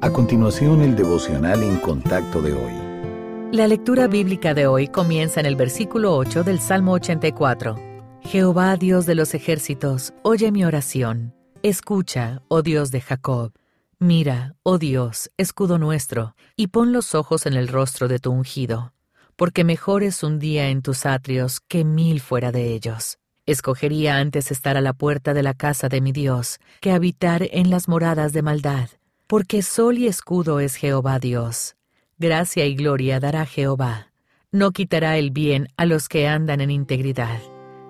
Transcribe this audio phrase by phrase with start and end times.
[0.00, 3.50] A continuación, el devocional en contacto de hoy.
[3.50, 7.74] La lectura bíblica de hoy comienza en el versículo 8 del Salmo 84.
[8.20, 11.34] Jehová, Dios de los ejércitos, oye mi oración.
[11.64, 13.52] Escucha, oh Dios de Jacob.
[13.98, 18.92] Mira, oh Dios, escudo nuestro, y pon los ojos en el rostro de tu ungido,
[19.34, 23.18] porque mejor es un día en tus atrios que mil fuera de ellos.
[23.46, 27.68] Escogería antes estar a la puerta de la casa de mi Dios que habitar en
[27.68, 28.90] las moradas de maldad
[29.28, 31.76] porque sol y escudo es Jehová Dios.
[32.18, 34.10] Gracia y gloria dará Jehová.
[34.52, 37.38] No quitará el bien a los que andan en integridad.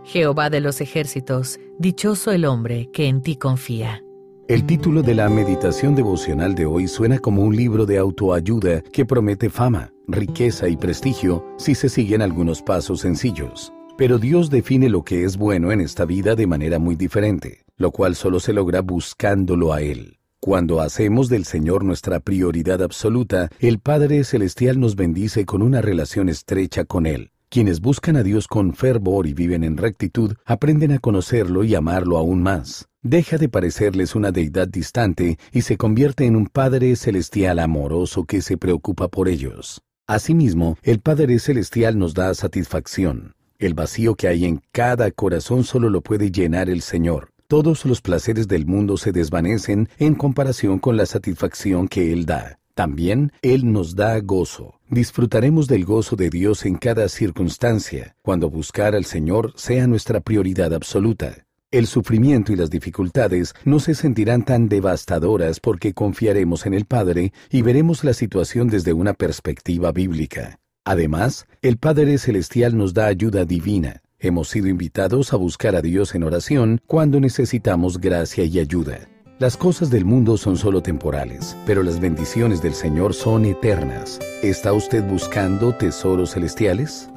[0.05, 4.03] Jehová de los ejércitos, dichoso el hombre que en ti confía.
[4.49, 9.07] El título de la meditación devocional de hoy suena como un libro de autoayuda que
[9.07, 13.73] promete fama, riqueza y prestigio si se siguen algunos pasos sencillos.
[13.97, 17.93] Pero Dios define lo que es bueno en esta vida de manera muy diferente, lo
[17.93, 20.18] cual solo se logra buscándolo a Él.
[20.41, 26.29] Cuando hacemos del Señor nuestra prioridad absoluta, el Padre Celestial nos bendice con una relación
[26.29, 27.33] estrecha con Él.
[27.49, 32.19] Quienes buscan a Dios con fervor y viven en rectitud, aprenden a conocerlo y amarlo
[32.19, 32.87] aún más.
[33.03, 38.41] Deja de parecerles una deidad distante y se convierte en un Padre Celestial amoroso que
[38.41, 39.83] se preocupa por ellos.
[40.07, 43.35] Asimismo, el Padre Celestial nos da satisfacción.
[43.59, 47.31] El vacío que hay en cada corazón solo lo puede llenar el Señor.
[47.51, 52.59] Todos los placeres del mundo se desvanecen en comparación con la satisfacción que Él da.
[52.75, 54.75] También Él nos da gozo.
[54.91, 60.75] Disfrutaremos del gozo de Dios en cada circunstancia, cuando buscar al Señor sea nuestra prioridad
[60.75, 61.47] absoluta.
[61.71, 67.33] El sufrimiento y las dificultades no se sentirán tan devastadoras porque confiaremos en el Padre
[67.51, 70.59] y veremos la situación desde una perspectiva bíblica.
[70.85, 74.03] Además, el Padre Celestial nos da ayuda divina.
[74.21, 79.09] Hemos sido invitados a buscar a Dios en oración cuando necesitamos gracia y ayuda.
[79.39, 84.19] Las cosas del mundo son solo temporales, pero las bendiciones del Señor son eternas.
[84.43, 87.09] ¿Está usted buscando tesoros celestiales?